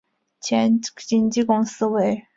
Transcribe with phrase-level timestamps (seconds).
[0.39, 2.25] 前经纪公司为。